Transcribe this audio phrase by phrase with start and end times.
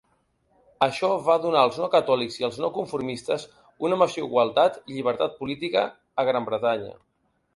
[0.85, 3.45] Això va donar als no catòlics i els no conformistes
[3.89, 5.87] una major igualtat i llibertat política
[6.25, 6.97] a Gran Bretanya.